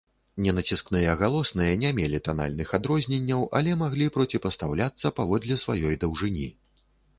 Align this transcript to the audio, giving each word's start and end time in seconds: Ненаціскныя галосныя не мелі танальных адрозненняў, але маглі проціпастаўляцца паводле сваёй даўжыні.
Ненаціскныя 0.43 1.11
галосныя 1.19 1.73
не 1.83 1.91
мелі 1.97 2.21
танальных 2.29 2.73
адрозненняў, 2.79 3.45
але 3.61 3.77
маглі 3.83 4.09
проціпастаўляцца 4.17 5.15
паводле 5.21 5.63
сваёй 5.67 6.03
даўжыні. 6.05 6.51